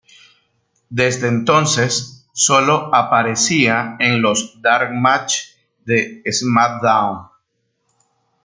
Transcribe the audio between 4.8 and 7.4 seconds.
Match de Smackdown!.